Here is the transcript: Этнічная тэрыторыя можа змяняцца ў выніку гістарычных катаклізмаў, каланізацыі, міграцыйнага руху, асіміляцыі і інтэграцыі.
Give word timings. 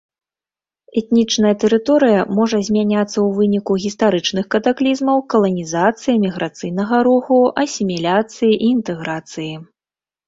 Этнічная 1.01 1.51
тэрыторыя 1.63 2.21
можа 2.37 2.57
змяняцца 2.69 3.11
ў 3.11 3.27
выніку 3.39 3.77
гістарычных 3.85 4.45
катаклізмаў, 4.55 5.17
каланізацыі, 5.35 6.19
міграцыйнага 6.27 6.95
руху, 7.09 7.37
асіміляцыі 7.65 8.51
і 8.59 8.63
інтэграцыі. 8.75 9.51